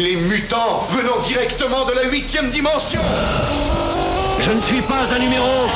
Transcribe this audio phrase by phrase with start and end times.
[0.00, 3.02] Les mutants venant directement de la huitième dimension
[4.40, 5.66] Je ne suis pas un numéro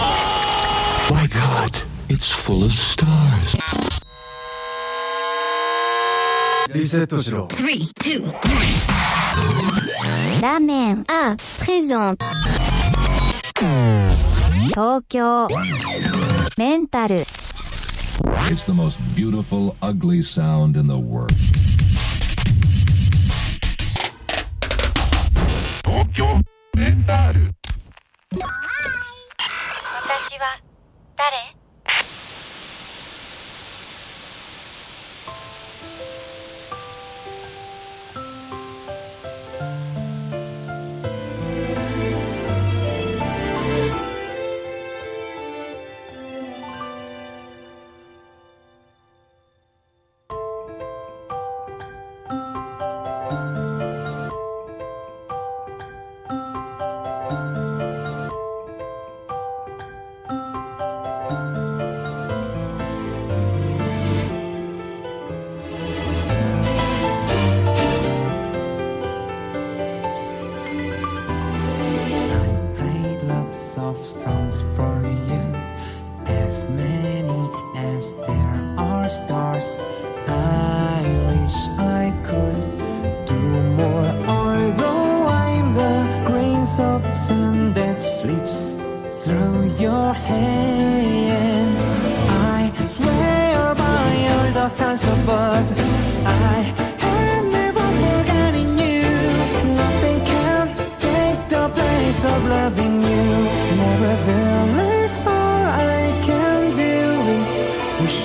[1.12, 1.76] My God,
[2.08, 3.54] it's full of stars.
[10.40, 12.20] La mer A présente
[14.72, 15.48] Tokyo
[16.56, 17.24] Mental.
[18.50, 21.34] It's the most beautiful, ugly sound in the world.
[26.14, 26.24] 教
[26.76, 27.50] メンタル。
[28.30, 28.38] 私
[30.38, 30.60] は
[31.16, 31.63] 誰？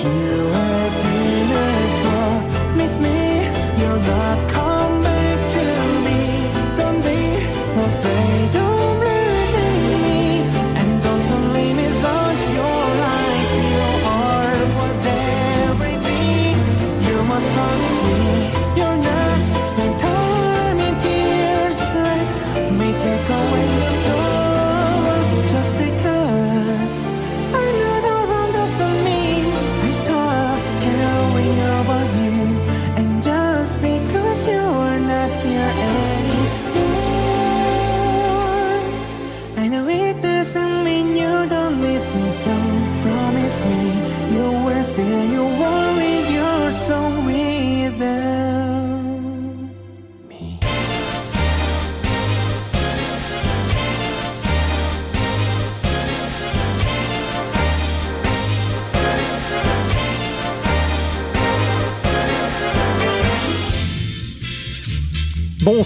[0.02, 0.50] Here.
[0.54, 0.69] I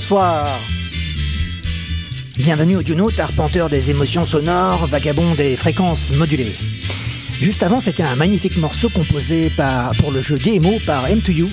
[0.06, 0.46] Bonsoir.
[2.36, 6.54] Bienvenue au Dunote, arpenteur des émotions sonores, vagabond des fréquences modulées.
[7.40, 9.50] Juste avant, c'était un magnifique morceau composé
[9.98, 11.46] pour le jeu Demo par M2U,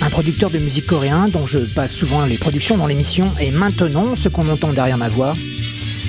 [0.00, 3.32] un producteur de musique coréen dont je passe souvent les productions dans l'émission.
[3.38, 5.36] Et maintenant, ce qu'on entend derrière ma voix,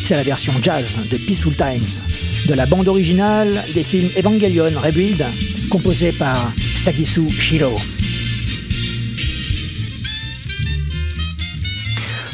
[0.04, 2.02] c'est la version jazz de Peaceful Times,
[2.48, 5.24] de la bande originale des films Evangelion Rebuild,
[5.70, 7.78] composée par Sagisu Shiro.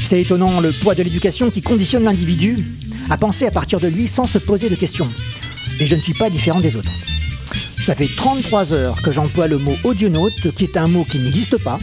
[0.07, 2.55] C'est étonnant le poids de l'éducation qui conditionne l'individu
[3.09, 5.09] à penser à partir de lui sans se poser de questions.
[5.81, 6.93] Et je ne suis pas différent des autres.
[7.77, 11.61] Ça fait 33 heures que j'emploie le mot audionaute, qui est un mot qui n'existe
[11.61, 11.77] pas,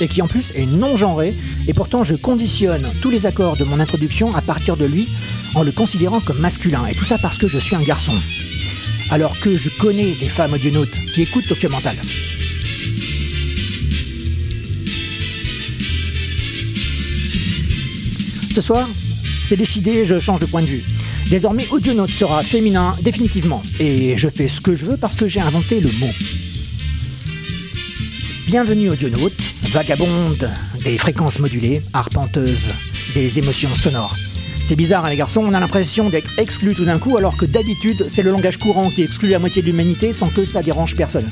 [0.00, 1.34] et qui en plus est non genré,
[1.66, 5.08] et pourtant je conditionne tous les accords de mon introduction à partir de lui
[5.56, 8.14] en le considérant comme masculin, et tout ça parce que je suis un garçon.
[9.10, 11.96] Alors que je connais des femmes audionautes qui écoutent Tokyo Mental.
[18.56, 18.88] Ce soir,
[19.44, 20.82] c'est décidé, je change de point de vue.
[21.28, 23.62] Désormais, Audionaute sera féminin définitivement.
[23.78, 26.08] Et je fais ce que je veux parce que j'ai inventé le mot.
[28.46, 30.50] Bienvenue Audionaute, vagabonde
[30.84, 32.70] des fréquences modulées, arpenteuse
[33.12, 34.16] des émotions sonores.
[34.64, 37.44] C'est bizarre, hein, les garçons, on a l'impression d'être exclus tout d'un coup, alors que
[37.44, 40.96] d'habitude, c'est le langage courant qui exclut la moitié de l'humanité sans que ça dérange
[40.96, 41.30] personne.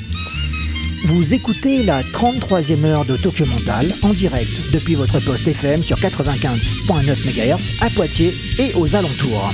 [1.05, 5.97] Vous écoutez la 33e heure de Tokyo Mental en direct depuis votre poste FM sur
[5.97, 9.51] 95.9 MHz à Poitiers et aux alentours.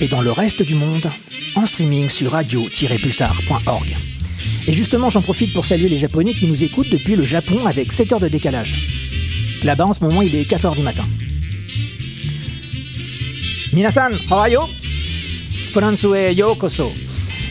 [0.00, 1.08] Et dans le reste du monde,
[1.54, 3.96] en streaming sur radio-pulsar.org.
[4.66, 7.92] Et justement, j'en profite pour saluer les Japonais qui nous écoutent depuis le Japon avec
[7.92, 8.74] 7 heures de décalage.
[9.62, 11.04] Là-bas, en ce moment, il est 4 heures du matin.
[13.72, 14.62] Minasan, how are you?
[15.72, 16.92] Furansue yokoso.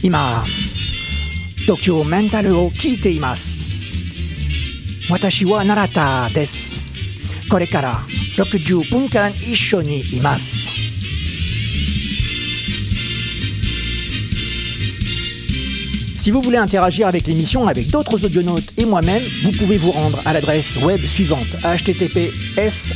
[0.03, 0.43] Ima,
[1.64, 3.70] 東京メンタルを聞いています
[5.10, 6.78] Watashi wa narata desu.
[7.48, 7.98] Kore kara
[8.36, 10.68] 60分間一緒にいます。
[16.16, 20.34] Si vous voulez interagir avec l'émission, avec d'autres audionautes et moi-même, vous pouvez vous rendre à
[20.34, 22.92] l'adresse web suivante https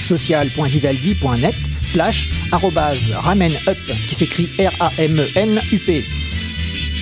[0.00, 1.54] social.vivaldi.net
[1.84, 3.58] slash arrobase ramenup
[4.08, 6.04] qui s'écrit R-A-M-E-N-U-P.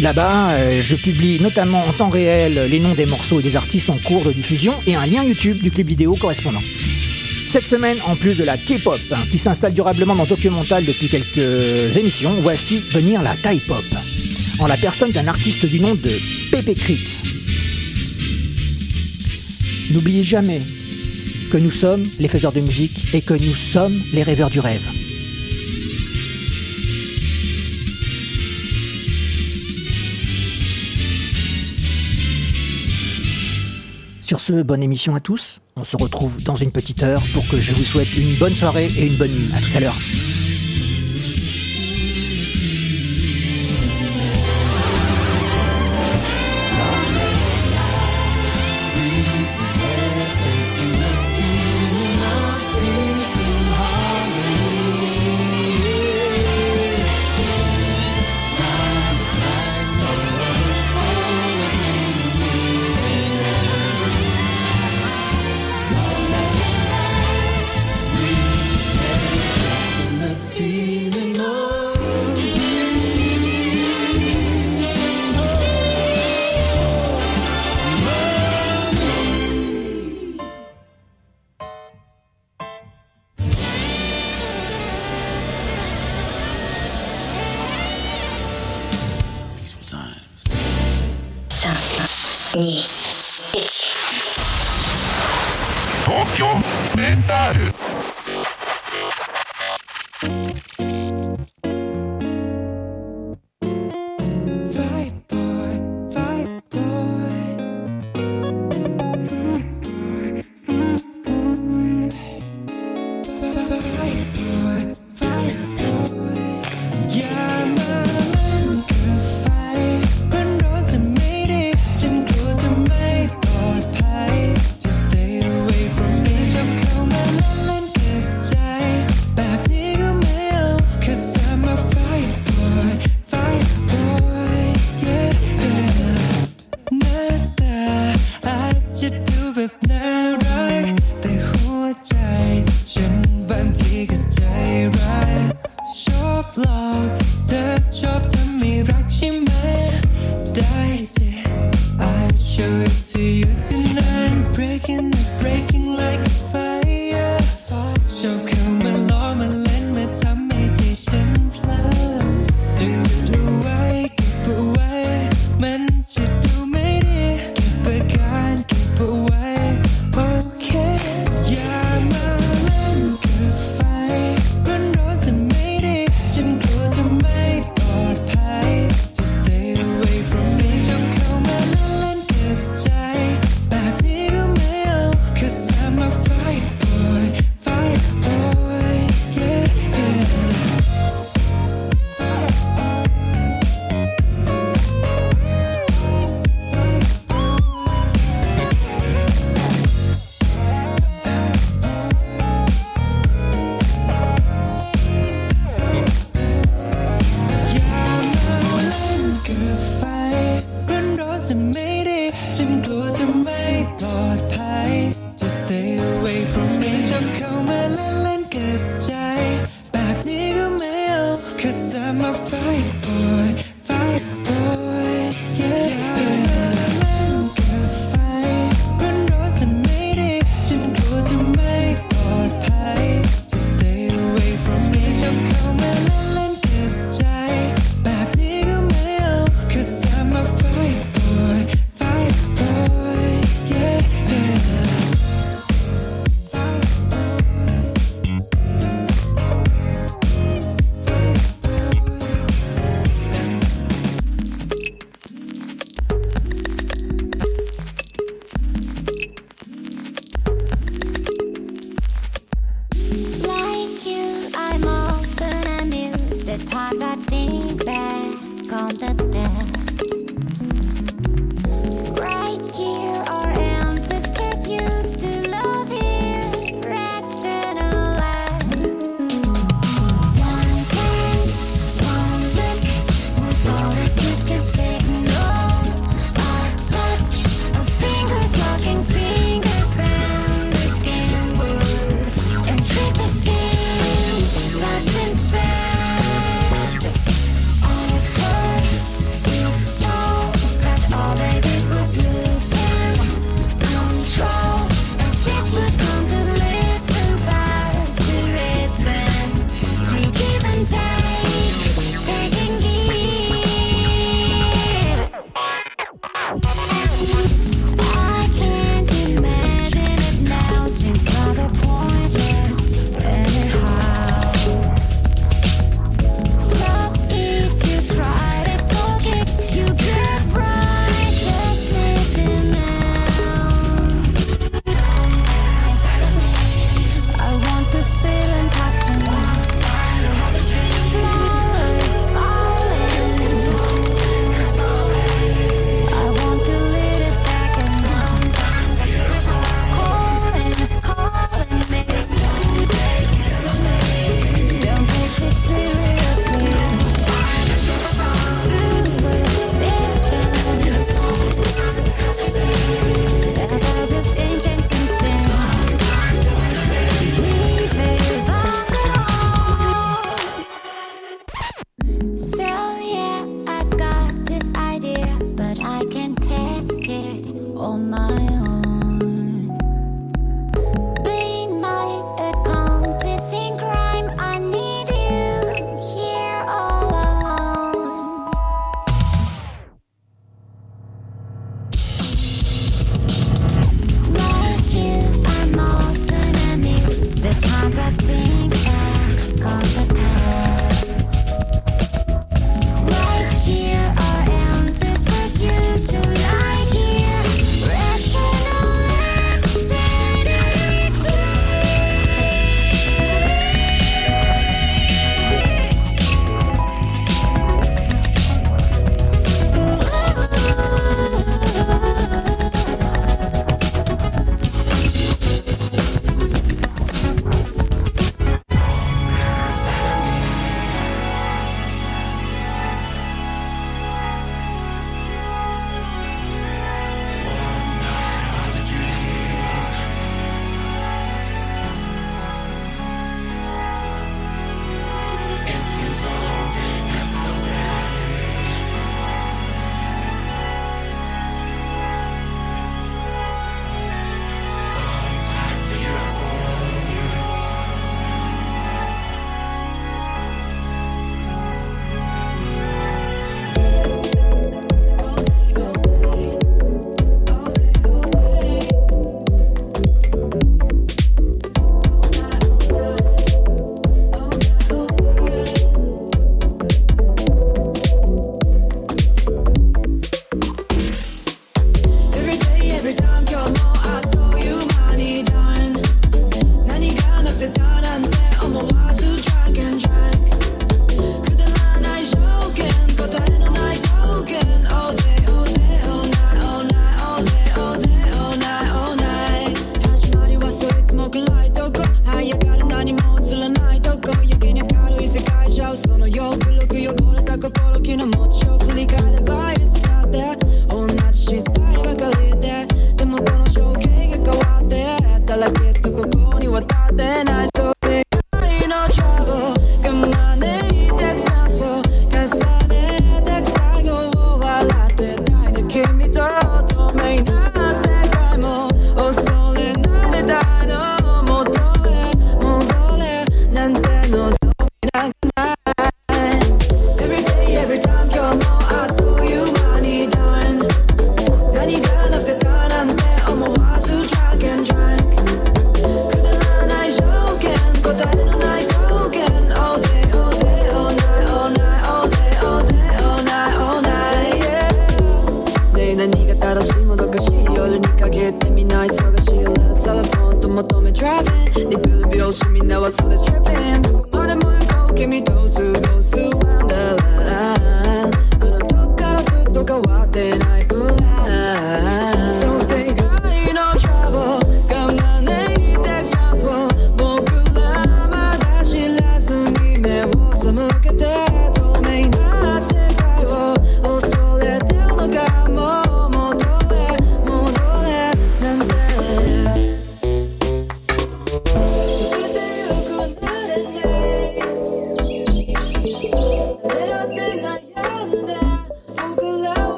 [0.00, 3.90] Là-bas, euh, je publie notamment en temps réel les noms des morceaux et des artistes
[3.90, 6.62] en cours de diffusion et un lien YouTube du clip vidéo correspondant.
[7.48, 11.08] Cette semaine, en plus de la K-pop, hein, qui s'installe durablement dans Tokyo Mental depuis
[11.08, 13.84] quelques émissions, voici venir la Thai pop,
[14.60, 16.10] en la personne d'un artiste du nom de
[16.52, 17.22] Pepe Crit.
[19.90, 20.60] N'oubliez jamais
[21.50, 24.97] que nous sommes les faiseurs de musique et que nous sommes les rêveurs du rêve.
[34.38, 35.60] Bonne émission à tous.
[35.76, 38.88] On se retrouve dans une petite heure pour que je vous souhaite une bonne soirée
[38.96, 39.50] et une bonne nuit.
[39.52, 39.96] À tout à l'heure.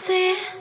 [0.00, 0.59] see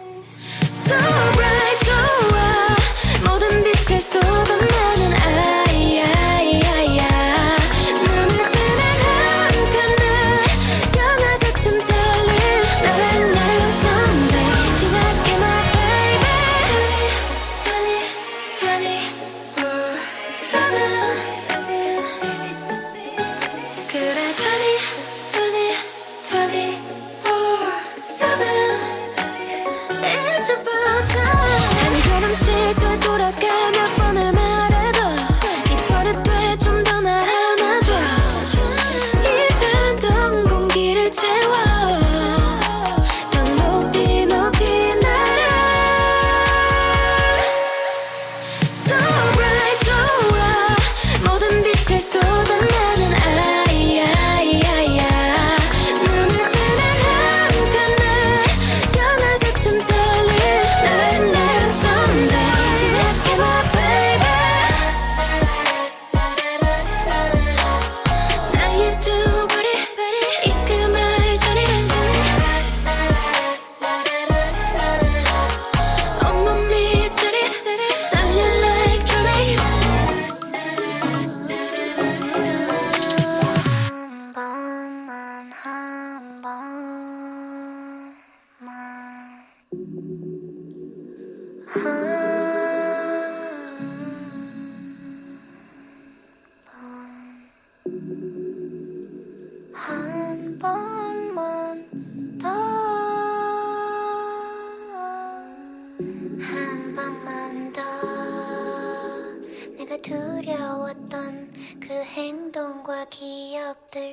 [110.39, 114.11] 두려웠던 그 행동과 기억들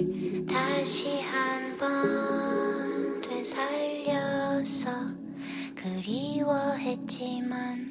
[0.48, 4.90] 다시 한번 되살려서
[5.76, 7.86] 그리워했지만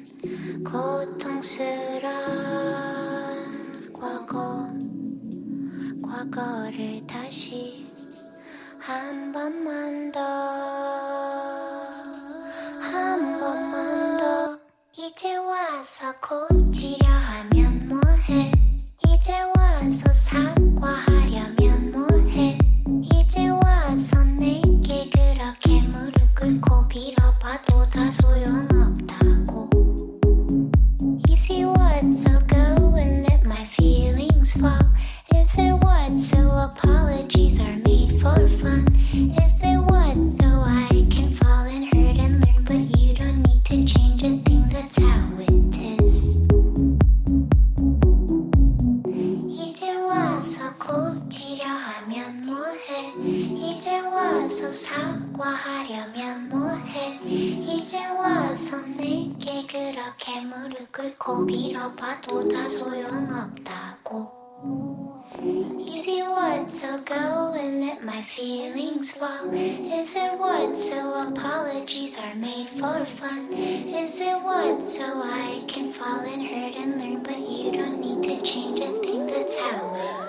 [0.70, 2.12] 고통스런
[3.94, 4.68] 과거
[6.02, 7.86] 과거를 다시
[8.78, 10.20] 한 번만 더,
[12.80, 14.58] 한 번만 더,
[14.92, 17.55] 이제 와서 고치려 하면.
[73.06, 73.52] fun?
[73.52, 74.84] Is it what?
[74.86, 78.92] So I can fall and hurt and learn, but you don't need to change a
[79.00, 80.25] thing, that's how.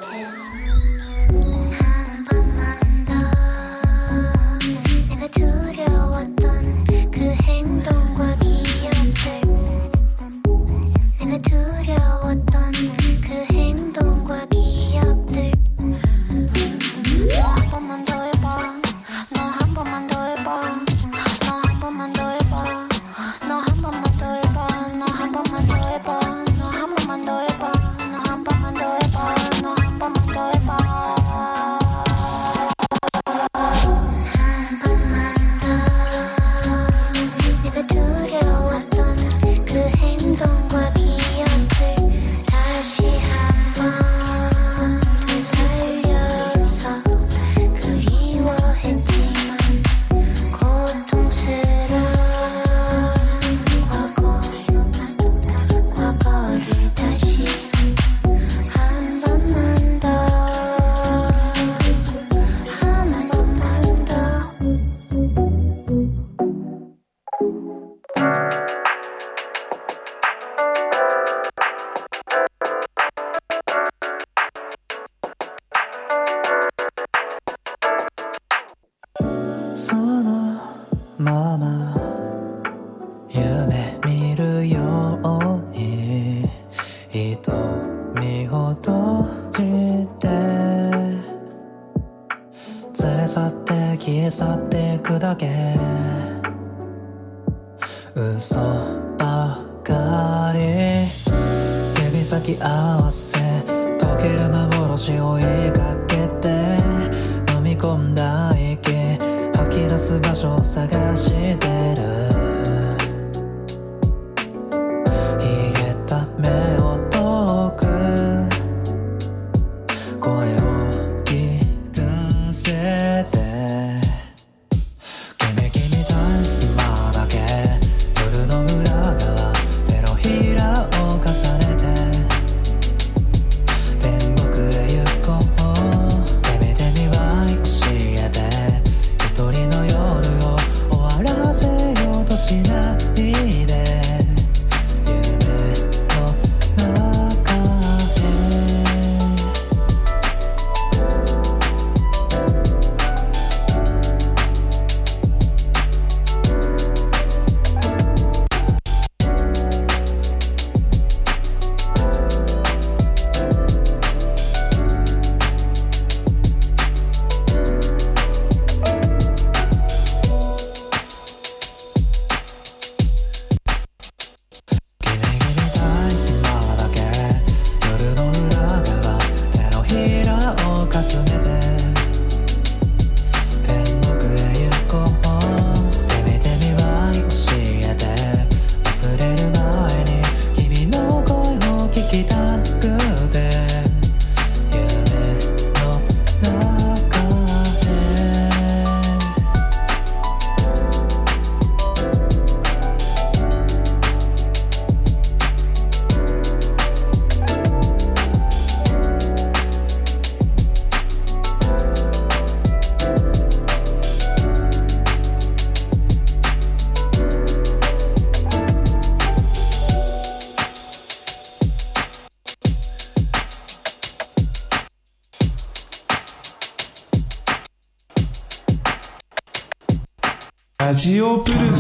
[230.98, 231.72] ジオプル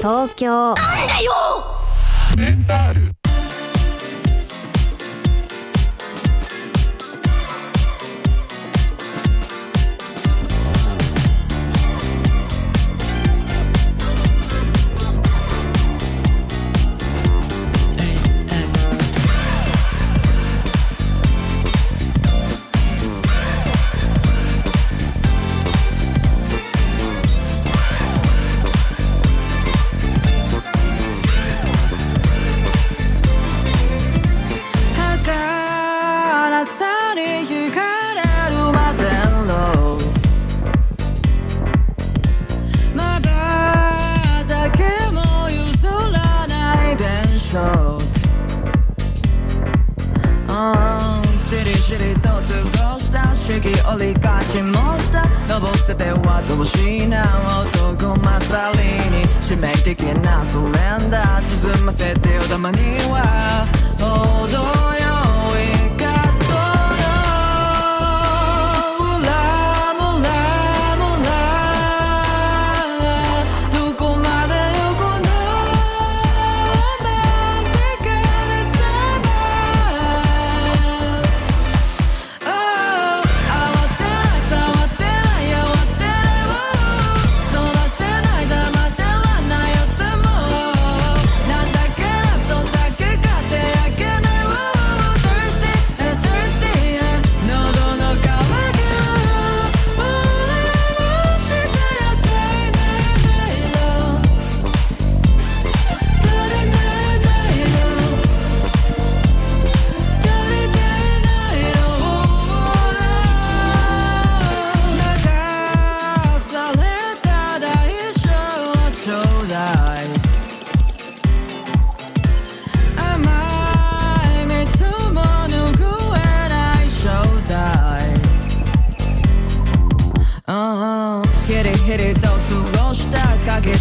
[0.00, 0.74] 東京。
[0.74, 1.41] なんだよ。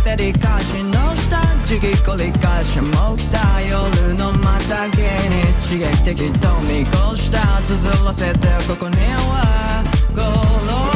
[0.03, 3.61] て理解しのした時期り返しも起た。
[3.61, 7.61] 夜のまたげに刺激的と見越した。
[7.61, 9.83] 綴らせてここには。
[10.15, 10.90] ゴロ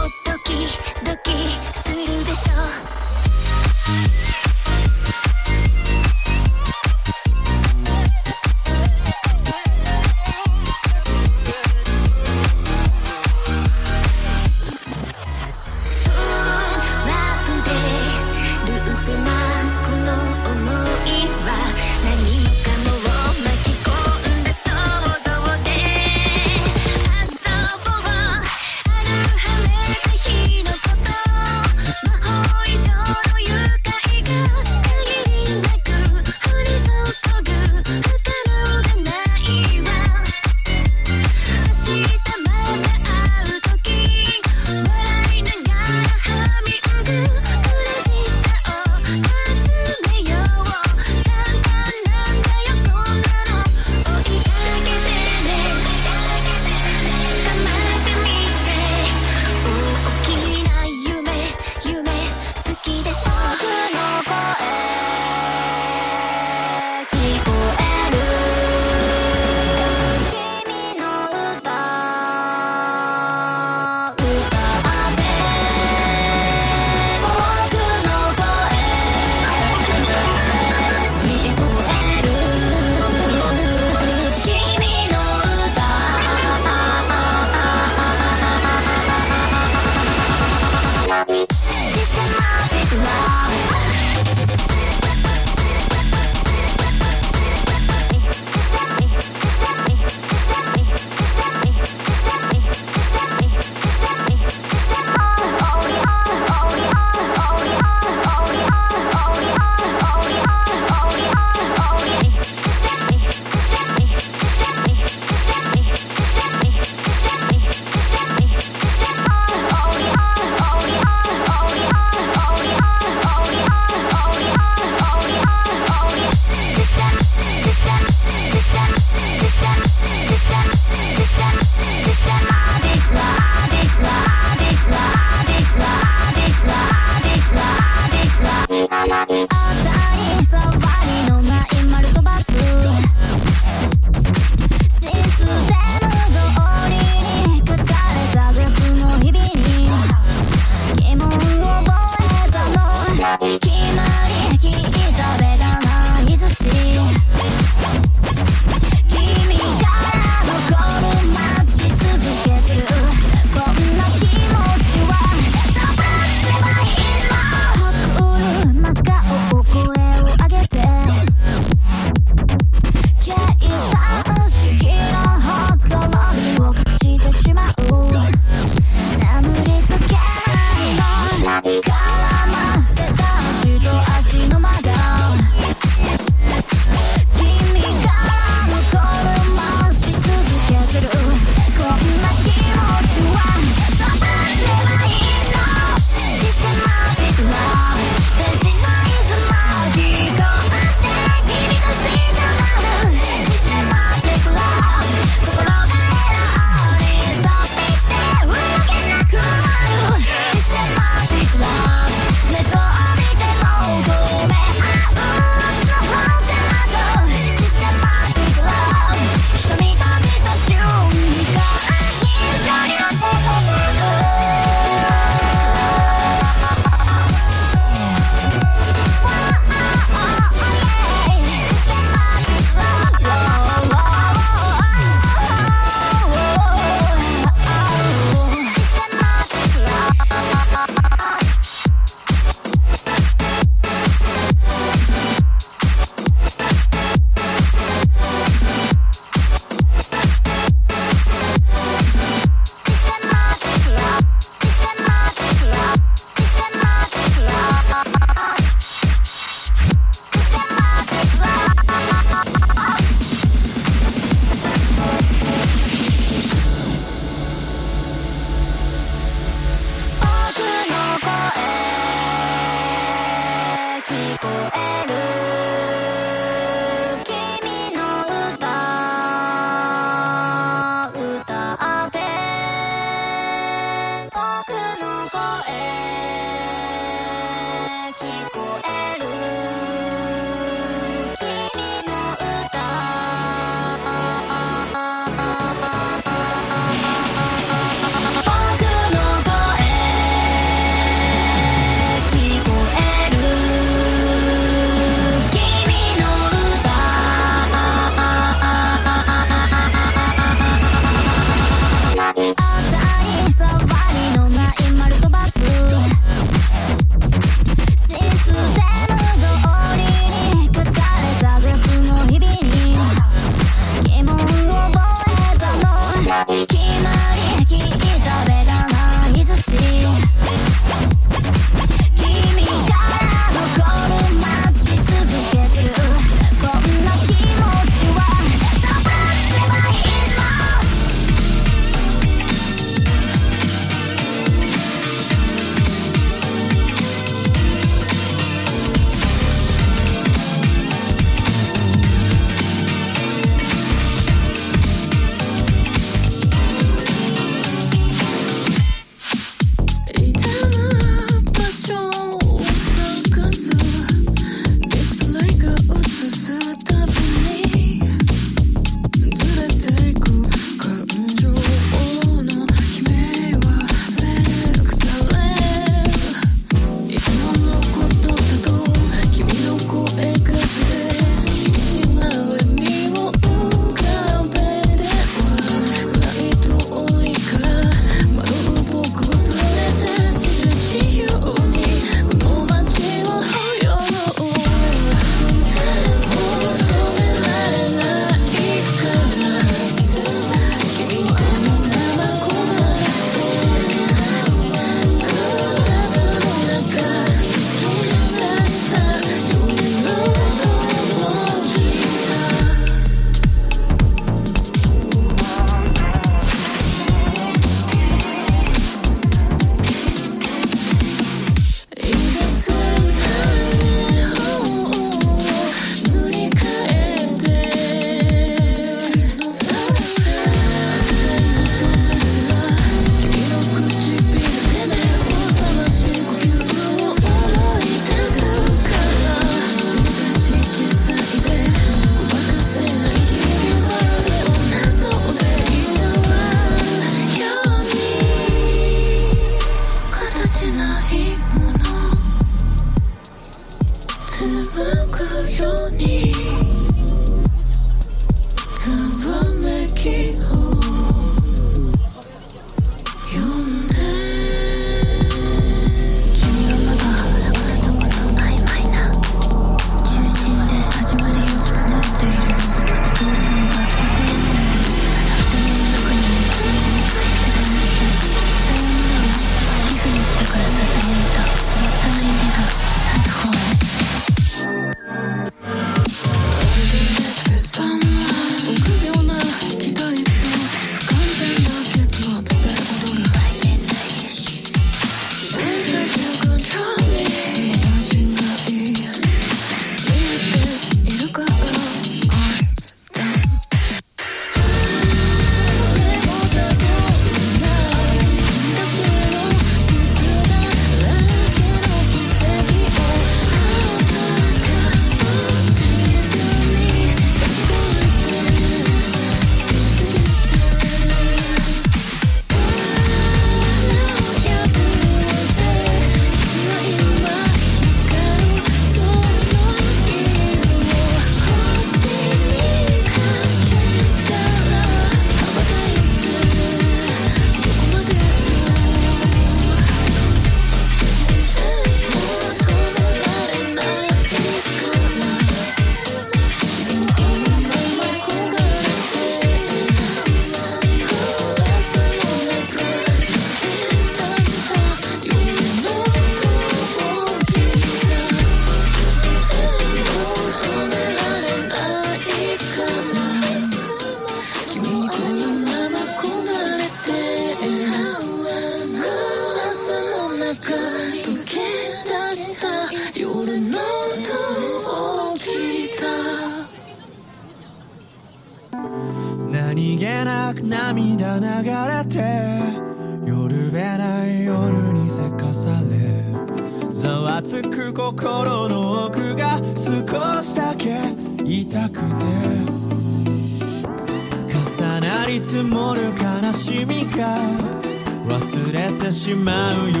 [599.94, 600.00] 喜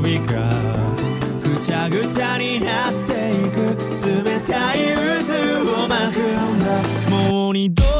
[0.00, 0.50] びが
[1.42, 3.94] ぐちゃぐちゃになっていく。
[3.94, 5.32] 冷たい渦
[5.84, 7.93] を巻くんだもう二度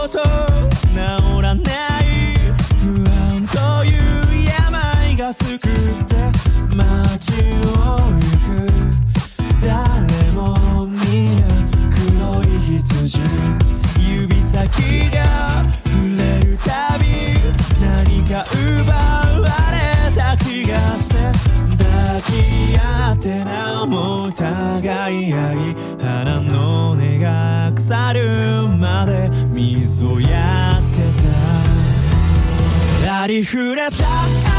[33.24, 33.96] ありふれた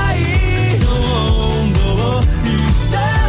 [0.07, 3.24] 愛の温度を見つだ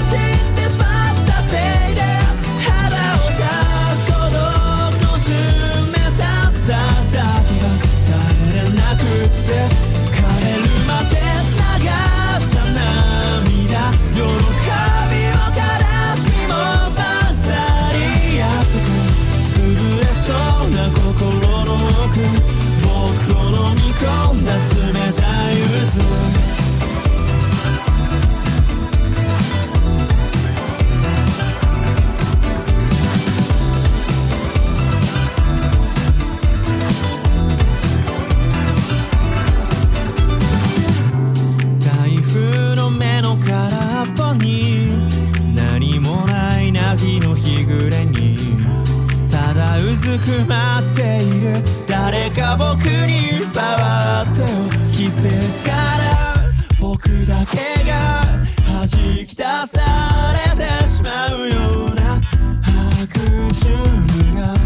[50.26, 51.62] くまっている。
[51.86, 54.46] 誰か僕に触ってよ
[54.90, 55.30] 季節
[55.64, 56.34] から。
[56.80, 58.22] 僕だけが
[58.66, 58.88] 弾
[59.24, 62.20] き出されてしまうような。
[62.64, 64.56] 白昼が。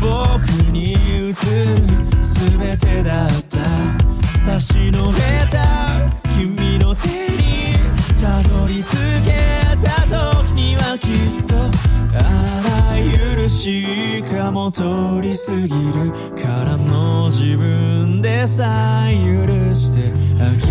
[0.00, 1.34] 僕に映る
[2.20, 3.58] 全てだった。
[4.46, 5.18] 差し伸べ
[5.50, 5.87] た。
[13.58, 14.82] しかも通
[15.20, 20.66] り過ぎるからの自分でさえ許してあげ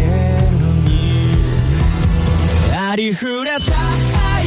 [0.50, 1.36] るのに
[2.74, 3.66] ありふれた
[4.38, 4.46] 愛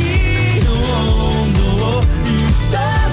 [0.65, 1.61] の温度
[1.99, 2.05] をい
[2.51, 3.10] つだ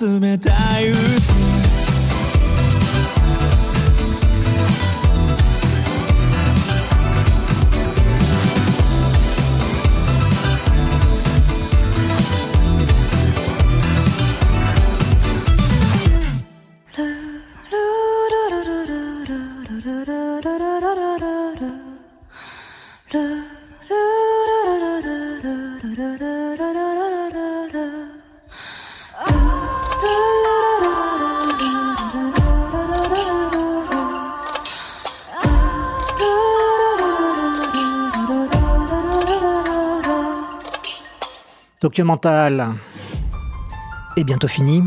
[0.00, 1.69] 冷たい嘘
[41.90, 42.68] Documental
[44.16, 44.84] est bientôt fini.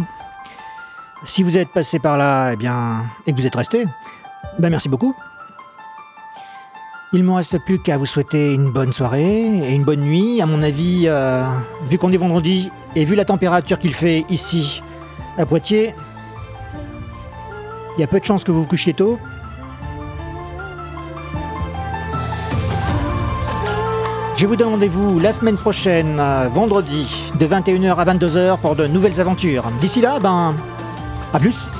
[1.25, 3.83] Si vous êtes passé par là, eh bien, et que vous êtes resté,
[4.57, 5.13] ben merci beaucoup.
[7.11, 10.41] Il ne me reste plus qu'à vous souhaiter une bonne soirée et une bonne nuit.
[10.41, 11.43] À mon avis, euh,
[11.89, 14.81] vu qu'on est vendredi et vu la température qu'il fait ici
[15.37, 15.93] à Poitiers,
[17.97, 19.19] il y a peu de chances que vous vous couchiez tôt.
[24.35, 28.87] Je vous donne rendez-vous la semaine prochaine, euh, vendredi, de 21h à 22h pour de
[28.87, 29.69] nouvelles aventures.
[29.79, 30.55] D'ici là, ben,
[31.33, 31.71] à plus